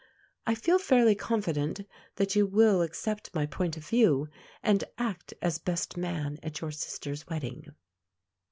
[0.47, 1.81] I feel fairly confident
[2.15, 4.29] that you will accept my point of view,
[4.63, 7.75] and act as best man at your sister's wedding.